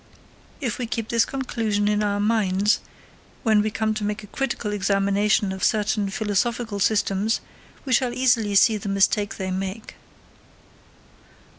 [0.59, 2.79] If we keep this conclusion in our minds,
[3.43, 7.39] when we come to make a critical examination of certain philosophical systems,
[7.85, 9.93] we shall easily see the mistake they make.